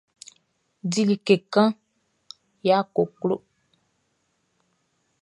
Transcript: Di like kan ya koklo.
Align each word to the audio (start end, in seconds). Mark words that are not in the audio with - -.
Di 0.91 1.01
like 1.09 1.35
kan 1.53 1.69
ya 2.67 2.77
koklo. 2.95 3.35